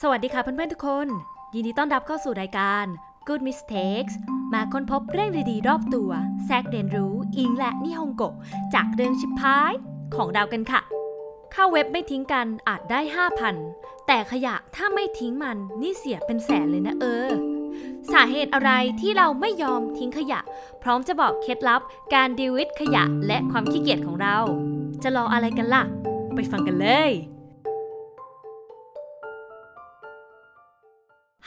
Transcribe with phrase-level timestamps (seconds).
[0.00, 1.08] สวัสดีค่ะเพื่อนๆทุกคน
[1.54, 2.84] ยินดีต้อนรับเข้าสู่รายการ
[3.26, 4.14] Good Mistakes
[4.52, 6.10] มาค้นพบเรื่องดีๆ รอบตัว
[6.46, 8.34] แทรกเรียนรู้อิงและนิฮงโกะ
[8.74, 9.72] จากเรื่องชิพาย
[10.14, 10.80] ของเรากันค่ะ
[11.52, 13.00] เข้าเว็บไม่ทิ้งกันอาจได้
[13.52, 17.28] 5,000 แต่ขยะถ้าไม่ทิ้งมันนี่เสียเป็นแสนเลยนะเออ
[18.12, 18.70] สาเหตุอะไร
[19.00, 20.40] ที่เราไม่ยอมทิ้งขยะ
[20.82, 21.80] พร้อมจะบอกเคล็ดลับ
[22.14, 24.38] การดีวิตขยะและความขี้เกียจของเรา
[25.02, 25.82] จะรออะไรกันล่ะ
[26.34, 27.12] ไปฟังกันเลย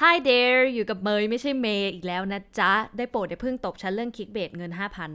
[0.01, 4.71] Hi there อยู่กับเมยไม่ใช่เมย์อีกแล้วนะจ๊ะ ได้โปรดอย่าเพิ่งตบฉันเรื่องคิกเบดเงิน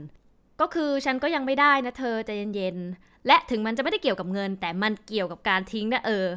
[0.07, 6.27] 5,000 ก็คือฉันก็ยังไม่ได้นะเธอใจเย็นๆ และถึงมันจะไม่ได้เกี่ยวกับเงิน แต่มันเกี่ยวกับการทิ้งนะเออ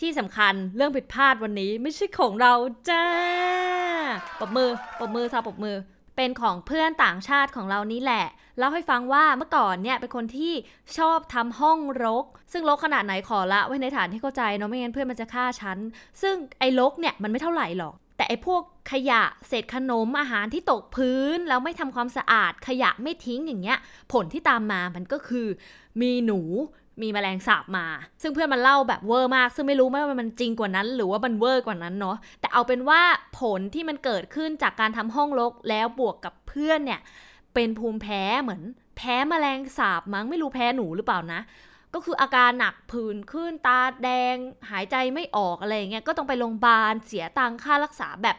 [0.00, 2.54] ที่สำคัญเรื่องผิดพลาดวันนี้ไม่ใช่ของเรา
[2.88, 3.04] จ้า
[4.40, 5.76] ปรบมือปรบมือซาปรบมือ
[6.16, 8.26] เป็นของเพื่อนต่างชาติของเรานี่แหละ
[8.58, 10.52] เล่าให้ฟังว่าเมื่อก่อนเนี่ยเป็นคนที่
[10.98, 15.78] ชอบทำห้องรก ซึ่งรกขนาดไหนขอละไว้ในฐานที่เข้าใจเนาะไม่งั้นเพื่อนมันจะฆ่าฉัน
[16.22, 23.78] ซึ่งไอ้รกเนี่ยมันไม่เท่าไหร่หรอก แต่ไอ้พวกขยะเศษขนมอาหารที่ตกพื้นแล้วไม่ทำความสะอาดขยะไม่ทิ้งอย่างเงี้ย
[24.12, 25.46] ผลที่ตามมามันก็คือ
[26.00, 26.40] มีหนู
[27.02, 27.86] มีแมลงสาบมา
[28.22, 33.02] ซึ่งเพื่อนมันเล่าแบบเวอร์มาก ซึ่งไม่รู้ไหมว่ามันจริงกว่านั้น หรือว่ามันเวอร์กว่านั้นเนาะ แต่เอาเป็นว่า
[33.38, 37.00] ผลที่มันเกิดขึ้นจากการทำห้องรกแล้วบวกกับเพื่อนเนี่ย
[37.54, 38.62] เป็นภูมิแพ้เหมือน
[38.96, 41.40] แพ้แมลงสาบมั้งไม่รู้แพ้หนูหรือเปล่านะ
[41.94, 44.36] ก็คืออาการหนักผื่นขึ้นตาแดง
[44.70, 48.36] หายใจไม่ออกอะไรเงี้ย ก็ต้องไปโรงพยาบาลเสียตังค่ารักษาแบบ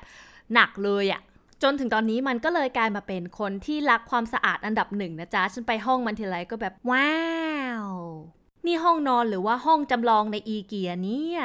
[0.53, 1.21] หนักเลยอะ่ะ
[1.63, 7.13] จนถึงตอนนี้มันก็เลยกลายมาเป็นคนที่รักความสะอาดอันดับหนึ่งนะจ๊ะ ฉันไปห้องมันทีไรก็แบบว้า
[7.83, 7.87] ว
[8.67, 11.41] นี่ห้องนอนหรือว่าห้องจำลองในอีเกียเนี่ย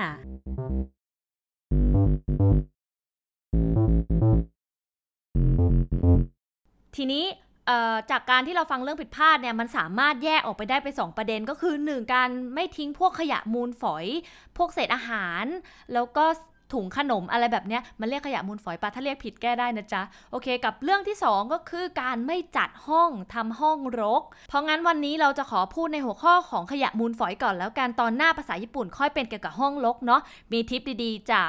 [6.97, 7.25] ทีนี้
[8.11, 14.07] จากการที่เราฟังเรื่องผิดพลาดเนี่ยมันสามารถแยกออกไปได้ไป 2 ประเด็นก็คือ 1 การไม่ทิ้งพวกขยะมูลฝอย
[14.57, 15.45] พวกเศษอาหาร
[15.93, 16.25] แล้วก็
[16.75, 30.21] ถุงขนมอะไรแบบเนี้ยมันเรียกขยะมูลฝอยปะถ้าเรียกผิดแก้ได้นะจ๊ะโอเค กับเรื่องที่ 2 ก็คือการไม่จัดห้องทำห้องรก เพราะงั้นวันนี้เราจะขอพูดในหัวข้อของขยะมูลฝอยก่อนแล้วกันตอนหน้าภาษาญี่ปุ่นค่อยเป็นเกี่ยวกับห้องรกเนาะ
[30.53, 31.49] มีทิปดีๆ จาก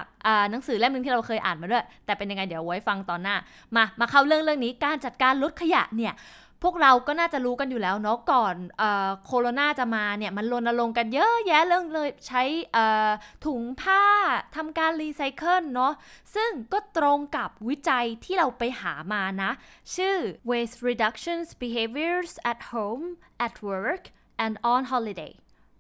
[0.49, 3.35] หนังสือเล่มนึงที่เราเคยอ่านมาด้วย แต่เป็นยังไงเดี๋ยวไว้ฟังตอนหน้า
[3.75, 6.13] มามาเข้าเรื่องเรื่องนี้การจัดการลดขยะเนี่ย
[6.63, 8.55] พวกเราก็น่าจะรู้กันอยู่แล้วเนาะก่อน
[9.25, 12.43] โคโรนาจะมาเนี่ยมันรณรงค์กันเยอะแยะเรื่องเลยใช้
[13.45, 14.03] ถุงผ้า
[14.55, 15.93] ทำการรีไซเคิลเนาะ
[16.35, 19.51] ซึ่งก็ตรงกับวิจัยที่เราไปหามานะ
[19.95, 20.15] ชื่อ
[20.49, 23.05] waste reductions behaviors at home
[23.45, 24.03] at work
[24.43, 25.33] and on holiday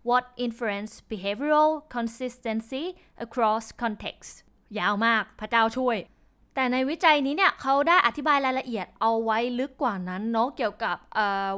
[0.09, 2.85] what influence behavioral consistency
[3.25, 4.33] across context
[4.79, 5.97] ยาวมากพระเจ้าช่วย
[6.55, 10.97] แต่ในวิจัยนี้เนี่ยเขาได้อธิบายรายละเอียดเอาไว้ลึกกว่านั้นเนาะเกี่ยวกับ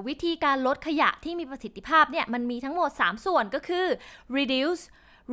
[0.08, 3.86] วิธีการลดขยะที่มีประสิทธิภาพเนี่ยมันมีทั้งหมด 3 ส่วนก็คือ
[4.38, 4.84] reduce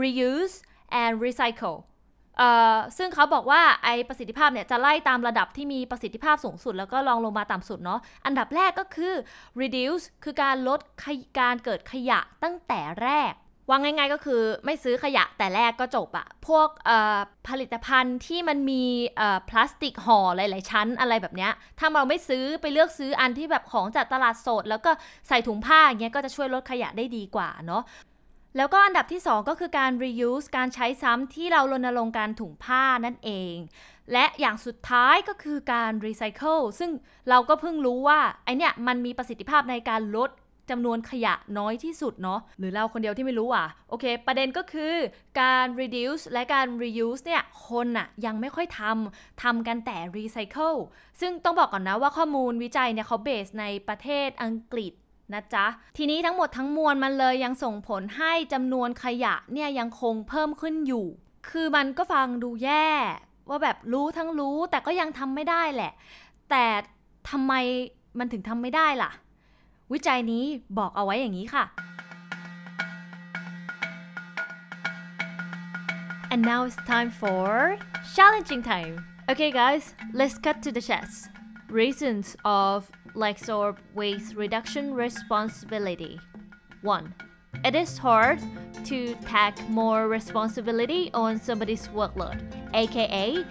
[0.03, 0.56] reuse
[1.03, 1.78] and recycle
[2.97, 9.15] ซึ่งเขาบอกว่าไอประสิทธิภาพเนี่ยจะไล่ตามระดับที่มีประสิทธิภาพสูงสุด แล้วก็ลองลงมาต่ำสุดเนาะอันดับแรกก็คือ
[9.60, 10.81] reduce คือการลด
[11.41, 13.32] การเกิดขยะตั้งแต่แรก
[13.70, 16.69] ว่าง่าย ๆ ก็คือไม่ซื้อขยะแต่แรกก็จบอะพวก
[17.48, 18.84] ผลิตภัณฑ์ที่มันมี
[19.48, 24.91] พลาสติกห่อหลาย ๆ ชั้นอะไรแบบเนี้ยถ้าเราไม่ซื้อไปเลือกซื้ออันที่แบบของจากตลาดสด แล้วก็
[25.28, 27.82] ใส่ถุงผ้าอย่างเงี้ยก็จะช่วยลดขยะได้ดีกว่าเนาะ
[28.56, 33.56] แล้วก็อันดับที่ 2 ก็คือการ reuse การใช้ซ้ำที่เรารณรงค์การถุงผ้านั่นเอง
[34.12, 36.91] และอย่างสุดท้ายก็คือการ recycle ซึ่ง
[37.30, 40.30] เราก็เพิ่งรู้ว่าไอเนี้ยมันมีประสิทธิภาพในการลด
[40.70, 44.94] จำนวนขยะน้อยที่สุดเนาะหรือเราคนเดียวที่ไม่รู้อะโอเค ประเด็นก็คือ
[45.41, 50.78] การ reduce และการ reuse เนี่ยคนอะยังไม่ค่อยทำทำกันแต่ recycle
[51.20, 54.92] ซึ่งต้องบอกก่อนนะว่าข้อมูลวิจัยเนี่ยเขาเบสในประเทศอังกฤษ
[55.32, 55.66] นะจ๊ะ
[55.97, 61.06] ทีนี้ทั้งหมดทั้งมวลมันเลยยังส่งผลให้จำนวนขยะเนี่ยยังคงเพิ่มขึ้นอยู่
[61.50, 62.88] คือมันก็ฟังดูแย่
[63.48, 65.92] ว่าแบบรู้ทั้งรู้แต่ก็ยังทำไม่ได้แหละ
[66.50, 66.64] แต่
[67.30, 67.53] ทำไม
[68.19, 69.10] มันถึงทำไม่ได้ล่ะ
[69.94, 70.46] วิจัยนี้
[70.78, 71.66] บอกเอาไว้อย่างนี้ค่ะ
[76.32, 77.78] And now it's time for
[78.14, 79.05] challenging time.
[79.29, 81.29] Okay, guys, let's cut to the chase.
[81.70, 86.20] Reasons of Lexorb waste reduction responsibility.
[86.82, 87.14] 1.
[87.64, 88.40] It is hard
[88.84, 92.37] to take more responsibility on somebody's workload,
[92.73, 93.46] aka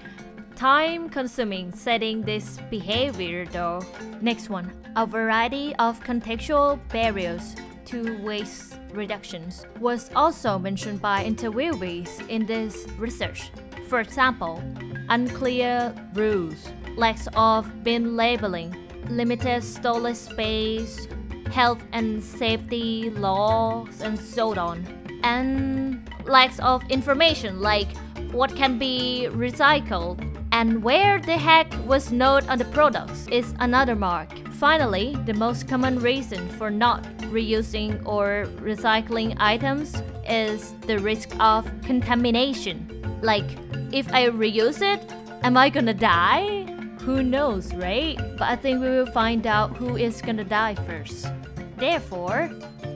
[0.59, 3.81] time consuming setting this behavior though.
[4.19, 12.27] Next one, a variety of contextual barriers to waste reductions was also mentioned by interviewees
[12.27, 13.51] in this research.
[13.87, 14.61] For example,
[15.07, 16.67] unclear rules,
[16.97, 18.75] lack of bin labeling,
[19.09, 21.07] limited storage space,
[21.53, 24.85] health and safety laws, and so on,
[25.23, 27.87] and lack of information like
[28.33, 30.19] what can be recycled,
[30.59, 34.27] and where the heck was note on the products is another mark.
[34.55, 37.01] Finally, the most common reason for not
[37.31, 42.75] reusing or recycling items is the risk of contamination.
[43.21, 43.49] Like,
[43.93, 44.99] if I reuse it,
[45.43, 46.65] am I gonna die?
[47.05, 48.17] Who knows, right?
[48.37, 51.31] But I think we will find out who is gonna die first.
[51.77, 52.51] Therefore,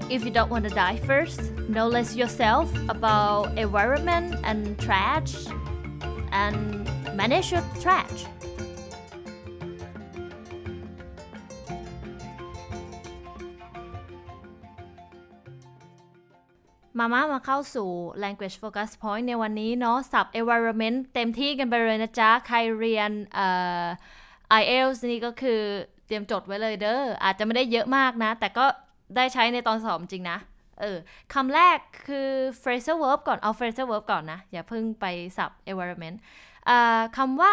[0.10, 1.39] if you don't want to die first,
[1.69, 5.48] know less yourself about environment and trash
[6.33, 6.82] and
[7.19, 8.19] manage your trash.
[17.00, 17.89] มามามาเข้าสู่
[18.24, 23.48] language focus point ในวันนี้เนาะสับ environment เต็มที่กันไปเลยนะจ๊ะ ใครเรียนเอ่
[23.81, 23.86] อ
[24.62, 25.62] IELTS นี่ก็คือ
[26.06, 28.65] เตรียมจดไว้เลยเด้อ อาจจะไม่ได้เยอะมากนะ แต่ก็
[29.15, 30.38] ได้ใช้ในตอนสอบจริงนะ
[30.81, 30.98] เออ
[31.33, 31.77] คำแรก
[32.07, 32.30] คือ
[32.62, 35.06] phrasal verb ก่อน เอา phrasal verb ก่อนนะ อย่าเพิ่งไป
[35.38, 36.18] สับ environment
[37.18, 37.51] คำว่า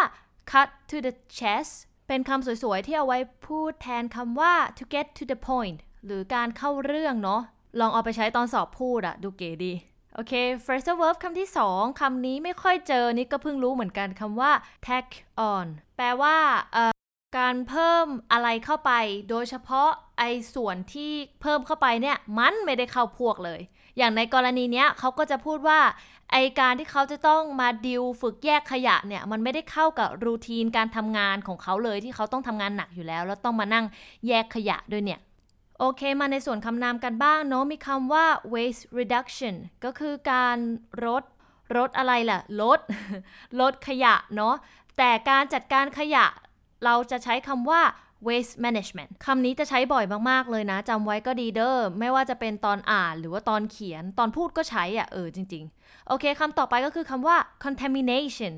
[0.51, 1.75] cut to the chase
[2.09, 7.43] เป็นคำสวยๆ ที่เอาไว้พูดแทนคำว่า to get to the point หรือการเข้าเรื่องเนาะ
[7.81, 9.73] ลองเอาไปใช้ตอนสอบพูดอะดูเก๋ดี
[10.15, 10.33] โอเค
[10.65, 14.53] phrasal verb คำที่สองคำนี้ไม่ค่อยเจอนี่ก็เพิ่งรู้เหมือนกันคำว่า
[14.87, 15.07] tack
[15.53, 15.67] on
[15.97, 16.37] แปลว่า
[17.39, 18.93] การเพิ่มอะไรเข้าไป
[19.31, 23.61] โดยเฉพาะไอ้ส่วนที่เพิ่มเข้าไปเนี่ย มันไม่ได้เข้าพวกเลย
[24.01, 25.81] อย่างในกรณีเนี้ยเขาก็จะพูดว่า
[26.33, 33.85] ไอการที่เขาจะต้องมาดิวฝึกแยกขยะเนี่ยมันไม่ได้เข้ากับรูทีนการทำงานของเขาเลยที่เขาต้องทำงานหนักอยู่แล้ว แล้วต้องมานั่ง
[34.29, 35.21] แยกขยะด้วยเนี่ย
[35.79, 39.55] โอเคมาในส่วนคำนามกันบ้างเนาะมีคำว่า waste reduction
[39.85, 40.57] ก็คือการ
[41.05, 41.25] ลด
[41.77, 42.81] ลดอะไรล่ะลด
[43.61, 44.55] ลดขยะเนาะ
[44.99, 46.25] แต่การจัดการขยะ
[46.85, 47.83] เราจะใช้คำว่า
[48.29, 58.53] waste management คำนี้จะใช้บ่อยมากๆเลยนะจำไว้ก็ดีเด้อไม่ว่าจะเป็นตอนอ่านหรือว่าตอนเขียนตอนพูดก็ใช้อะเออจริง ๆ โอเคคำต่อไปก็คือคำว่า contamination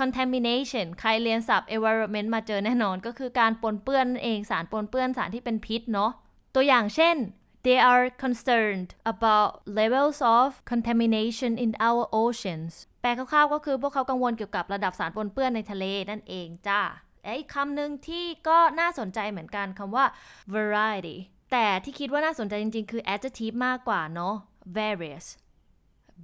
[0.00, 6.10] contamination ใครเรียนศัพท์ environment มาเจอแน่นอนก็คือการปนเปื้อนนั่นเองสารปนเปื้อนสารที่เป็นพิษเนาะ
[6.54, 7.16] ตัวอย่างเช่น
[7.64, 9.50] they are concerned about
[9.80, 16.80] levels of contamination in our oceans แปลคร่าวๆก็คือพวกเขากังวลเกี่ยวกับระดับสารปนเปื้อนในทะเลนั่นเองจ้า
[17.38, 20.04] อีกคำหนึ่งที่ก็น่าสนใจเหมือนกันคำว่า
[20.54, 21.16] variety
[21.52, 24.34] แต่ที่คิดว่าน่าสนใจจริง ๆ คือ adjective มากกว่าเนาะ
[24.78, 25.26] various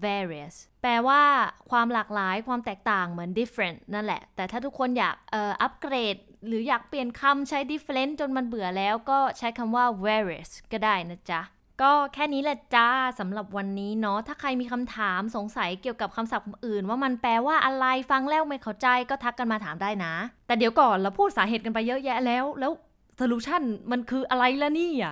[0.05, 1.23] various แปลว่า
[1.71, 6.17] ความหลากหลายความแตกต่างเหมือน different นั่นแหละ แต่ถ้าทุกคนอยากเอ่ออัปเกรด
[6.47, 11.41] หรืออยากเปลี่ยนคำใช้ different จนมันเบื่อแล้วก็ใช้คำว่า various ก็ได้นะจ๊ะ
[11.83, 12.89] ก็แค่นี้แหละจ้า
[13.21, 20.15] สำหรับวันนี้เนาะถ้าใครมีคำถามสงสัยเกี่ยวกับคำศัพท์อื่น ว่ามันแปลว่าอะไรฟังแล้วไม่เข้าใจก็ทักกันมาถามได้นะ
[20.47, 22.73] แต่เดี๋ยวก่อนเราพูดสาเหตุกันไปเยอะแยะแล้วแล้ว
[23.21, 25.07] solution มันคืออะไรล่ะนี่ย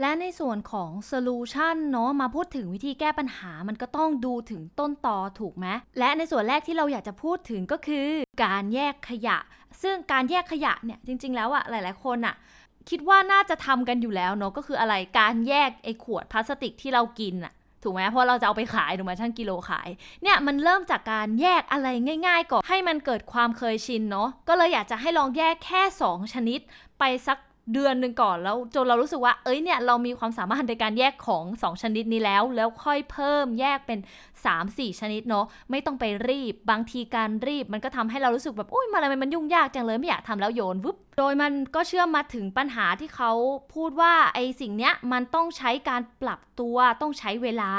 [0.00, 5.66] และในส่วนของ solution เนาะมาพูดถึงวิธีแก้ปัญหามันก็ต้องดูถึงต้นตอถูกไหม
[5.98, 8.08] และในส่วนแรกที่เราอยากจะพูดถึงก็คือ
[8.44, 9.38] การแยกขยะ
[9.82, 12.34] ซึ่งการแยกขยะเนี่ยจริง ๆ แล้วอะหลาย ๆ คนอะ
[12.90, 17.52] คิดว่าน่าจะทำกันอยู่แล้วเนาะก็คืออะไรการแยกไอ้ขวดพลาสติกที่เรากินอะ
[17.82, 19.88] ถูกไหมเพราะเราจะเอาไปขายถูกไหมช่างกิโลขาย
[20.22, 21.88] เนี่ยมันเริ่มจากการแยกอะไร
[22.26, 26.60] ง่าย ๆ ก่อนให้มันเกิดความเคยชินเนาะก็เลยอยากจะให้ลองแยกแค่ 2 ชนิด
[26.98, 27.38] ไปสัก
[27.72, 33.98] เดือนหนึ่งก่อนแล้วจนเรารู้สึกว่า เอ้ยเนี่ยเรามีความสามารถในการแยกของ 2 ชนิดนี้แล้ว แล้วค่อยเพิ่มแยกเป็น
[34.48, 43.32] 3-4 ชนิดเนาะไม่ต้องไปรีบ บางทีการรีบมันก็ทำให้เรารู้สึกแบบโอ้ยมาอะไรมันยุ่งยากจังเลยไม่อยากทำแล้วโยนวุบโดยมันก็เชื่อมมาถึงปัญหาที่เขา
[43.74, 47.72] พูดว่าไอ้สิ่งเนี้ยมันต้องใช้การปรับตัวต้องใช้เวลา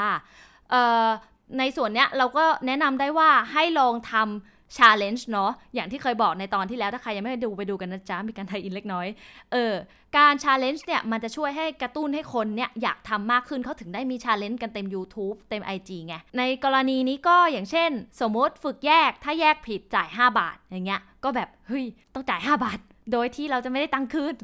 [1.58, 9.06] ในส่วนเนี้ยเราก็แนะนำได้ว่าให้ลองทำ challenge เนาะอย่างที่เคยบอกในตอนที่แล้วถ้าใครยังไม่ได้ดูไปดูกันนะจ๊ะ มีการไทยอินเล็กน้อย
[9.52, 9.74] เออ
[10.16, 21.84] การ challenge เนี่ยมันจะช่วยให้กระตุ้นให้คนเนี่ยอยากทำมากขึ้นเขาถึงได้มี challenge กันเต็ม YouTube เต็ม IG ไงในกรณีนี้ก็อย่างเช่น สมมติฝึกแยกถ้าแยกผิดจ่าย 5 บาทอย่างเงี้ยก็แบบเฮ้ย
[22.14, 22.78] ต้องจ่าย 5 บาท
[23.12, 24.34] โดยที่เราจะไม่ได้ตังค์คืน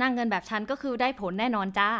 [0.00, 1.90] นั่งเงินแบบฉันก็คือได้ผลแน่นอนจ้า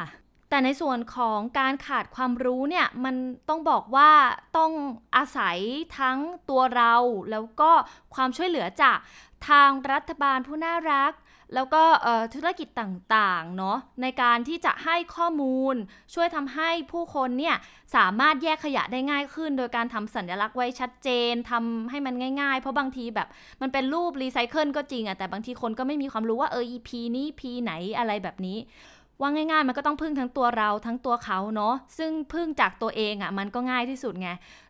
[0.57, 3.17] แต่ในส่วนของการขาดความรู้เนี่ยมัน
[3.49, 4.11] ต้องบอกว่า
[4.57, 4.73] ต้อง
[5.17, 5.59] อาศัย
[5.99, 6.19] ทั้ง
[6.51, 6.95] ตัวเรา
[7.31, 7.71] แล้วก็
[8.15, 8.99] ความช่วยเหลือจาก
[9.49, 11.13] ทางรัฐบาลผู้น่ารัก
[11.55, 11.83] แล้วก็
[12.35, 15.75] ธุรกิจต่างๆเนาะในการที่จะให้ข้อมูล
[16.15, 17.57] ช่วยทำให้ผู้คนเนี่ย
[17.97, 23.29] สามารถแยกขยะได้ง่ายขึ้น โดยการทำสัญลักษณ์ไว้ชัดเจนทำให้มันง่ายๆ เพราะบางทีแบบ
[23.61, 28.59] มันเป็นรูปรีไซเคิลก็จริงอะแต่บางทีคนก็ไม่มีความรู้ว่าเออ EP นี้ P ไหนอะไรแบบนี้
[29.21, 34.29] ว่าง่ายๆ มันก็ต้องพึ่งทั้งตัวเราทั้งตัวเขาเนาะซึ่งพึ่งจากตัวเองอะ่ะมันก็ง่ายที่สุดไง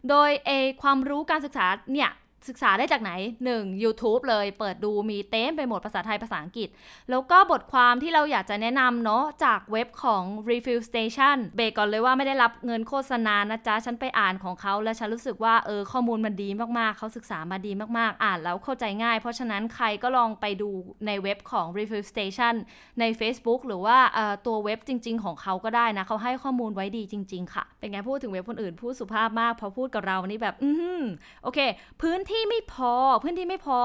[0.08, 0.50] โดยเอ
[0.82, 2.10] ความรู้การศึกษาเนี่ย
[2.48, 3.12] ศึกษาได้จากไหน
[3.50, 3.82] 1.
[3.82, 6.68] YouTube เลยเปิดดูมีเต็มไปหมดภาษาไทยภาษาอังกฤษ
[7.10, 16.48] แล้วก็บทความที่เราอยากจะแนะนำเนาะจากเว็บของ Refill Station เบรกก่อนเลยว่าไม่ได้รับเงินโฆษณานะจ๊ะ ฉันไปอ่านของเขาแล้วฉันรู้สึกว่าเออข้อมูลมันดี
[16.78, 20.70] มากๆ เขาศึกษามาดีมากๆ อ่านแล้วเข้าใจง่าย เพราะฉะนั้นใครก็ลองไปดู
[21.06, 22.54] ในเว็บของ Refill Station
[23.00, 23.98] ใน Facebook หรือว่า
[24.46, 31.02] ตัวเว็บจริง ๆ ของเขาก็ได้นะเขาให้ข้อมูลไว้ดีจริง ๆ ค่ะ เป็นไงพูดถึงเว็บคนอื่นพูดสุภาพมากพอพูดกับเรานี่แบบอืม
[31.42, 31.58] โอเค
[32.02, 33.78] พื้นที่ไม่พอพื้นที่ไม่พอ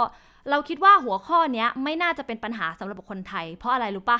[0.49, 4.19] เราคิดว่าหัวข้อนี้ไม่น่าจะเป็นปัญหาสำหรับคนไทย เพราะอะไรรู้ปะ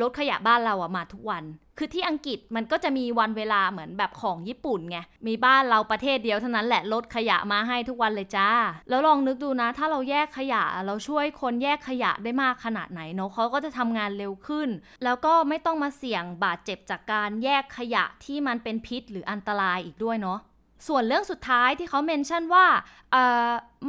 [0.00, 1.44] รถขยะบ้านเราอะมาทุกวัน
[1.78, 8.50] คือที่อังกฤษมันก็จะมีวันเวลาเหมือนแบบของญี่ปุ่นไง มีบ้านเราประเทศเดียวเท่านั้นแหละรถขยะมาให้ทุกวันเลยจ้า
[8.88, 14.68] แล้วลองนึกดูนะ ถ้าเราแยกขยะเราช่วยคนแยกขยะได้มากขนาดไหนเนาะเขาก็จะทำงานเร็วขึ้น
[15.04, 20.38] แล้วก็ไม่ต้องมาเสี่ยงบาดเจ็บจากการแยกขยะที่มันเป็นพิษหรืออันตรายอีกด้วยเนาะ
[20.86, 22.66] ส่วนเรื่องสุดท้ายที่เขาเมนชั่นว่า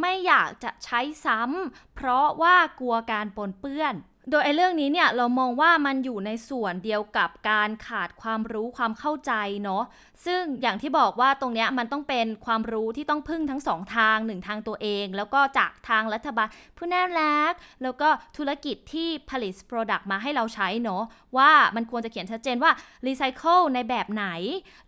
[0.02, 3.96] ไม่อยากจะใช้ซ้ำเพราะว่ากลัวการปนเปื้อน
[4.30, 9.84] โดยไอ้เรื่องนี้เนี่ยเรามองว่ามันอยู่ในส่วนเดียวกับการขาดความรู้ความเข้าใจเนาะ
[10.26, 17.54] ซึ่งอย่างที่บอกว่าตรงเนี้ยมันต้องเป็นความรู้ที่ต้องพึ่งทั้งสองทางหนึ่งทางตัวเอง แล้วก็จากทางรัฐบาลผู้น่ารัก
[17.84, 21.04] แล้วก็ธุรกิจที่ผลิต Product มาให้เราใช้เนาะ
[21.38, 22.72] ว่ามันควรจะเขียนชัดเจนว่า
[23.08, 24.26] Recycle ในแบบไหน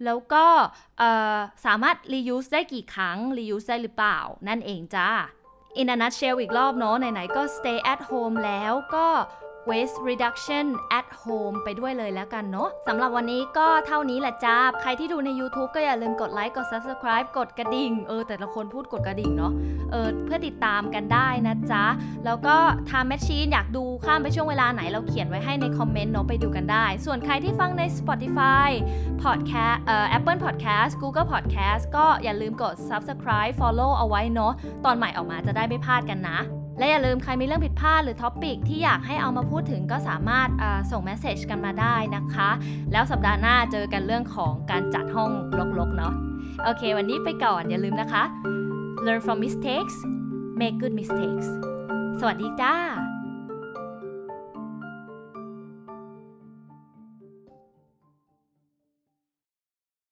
[0.06, 0.46] แล้วก็
[1.66, 5.10] สามารถ reuse ได้กี่ครั้ง reuse ได้หรือเปล่า นั่นเองจ้า
[5.82, 9.08] in a nutshell อีกรอบเนาะไหนๆก็ stay at home แล้วก็
[9.70, 10.66] waste reduction
[11.00, 19.52] at home ไปด้วยเลยแล้วกันเนาะสำหรับวันนี้ก็เท่านี้แหละจ้า ใครที่ดูใน YouTube ก็อย่าลืมกดไลค์ กด subscribe กดกระดิ่ง เออ แต่ละคนพูดกดกระดิ่งเนาะ
[19.92, 21.86] เออ เพื่อติดตามกันได้นะจ๊ะ
[22.26, 22.56] แล้วก็
[22.90, 28.70] time machine อยากดูข้ามไปช่วงเวลาไหนเราเขียนไว้ให้ในคอมเมนต์เนาะไปดูกันได้ ส่วนใครที่ฟังใน Spotify
[29.24, 34.54] Podcast เอ่อ Apple Podcast Google Podcast ก็อย่าลืมกด subscribe follow เอาไว้เนาะ
[34.86, 36.40] ตอนใหม่ออกมาจะได้ไม่พลาดกันนะ
[36.78, 40.50] และอย่าลืมใครมีเรื่องผิดพลาดหรือท็อปิกที่อยากให้เอามาพูดถึงก็สามารถ
[40.92, 42.50] ส่งเมสเซจกันมาได้นะคะ
[42.92, 45.32] แล้วสัปดาห์หน้าเจอกันเรื่องของการจัดห้อง
[45.80, 46.14] ลกๆเนาะ
[46.64, 48.24] โอเค วันนี้ไปก่อนอย่าลืมนะคะ
[49.06, 49.96] learn from mistakes
[50.60, 51.48] make good mistakes
[52.20, 52.76] สวัสดีจ้า